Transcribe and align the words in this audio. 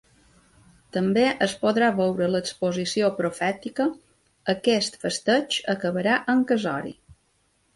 També 0.95 1.25
es 1.45 1.51
podrà 1.65 1.89
veure 1.99 2.29
l’exposició 2.35 3.11
profètica 3.19 3.87
Aquest 4.55 4.99
festeig 5.05 5.59
acabarà 5.75 6.17
en 6.35 6.43
casori. 6.55 6.99